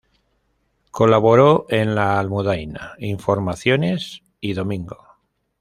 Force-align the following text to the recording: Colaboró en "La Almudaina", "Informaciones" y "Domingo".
Colaboró 0.89 1.67
en 1.69 1.93
"La 1.93 2.19
Almudaina", 2.19 2.95
"Informaciones" 2.97 4.23
y 4.39 4.53
"Domingo". 4.53 4.97